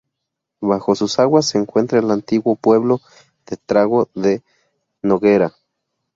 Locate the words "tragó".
3.67-4.09